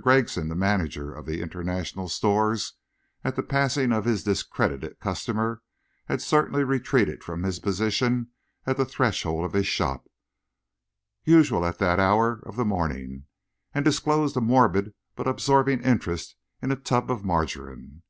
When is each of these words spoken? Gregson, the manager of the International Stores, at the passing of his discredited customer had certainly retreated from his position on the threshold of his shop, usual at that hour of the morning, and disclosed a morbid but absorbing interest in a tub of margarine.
Gregson, 0.00 0.48
the 0.48 0.54
manager 0.54 1.12
of 1.12 1.26
the 1.26 1.42
International 1.42 2.08
Stores, 2.08 2.72
at 3.24 3.36
the 3.36 3.42
passing 3.42 3.92
of 3.92 4.06
his 4.06 4.24
discredited 4.24 4.98
customer 5.00 5.60
had 6.06 6.22
certainly 6.22 6.64
retreated 6.64 7.22
from 7.22 7.42
his 7.42 7.58
position 7.58 8.28
on 8.66 8.76
the 8.76 8.86
threshold 8.86 9.44
of 9.44 9.52
his 9.52 9.66
shop, 9.66 10.08
usual 11.24 11.66
at 11.66 11.76
that 11.76 12.00
hour 12.00 12.42
of 12.46 12.56
the 12.56 12.64
morning, 12.64 13.24
and 13.74 13.84
disclosed 13.84 14.34
a 14.34 14.40
morbid 14.40 14.94
but 15.14 15.26
absorbing 15.28 15.82
interest 15.82 16.36
in 16.62 16.72
a 16.72 16.76
tub 16.76 17.10
of 17.10 17.22
margarine. 17.22 18.02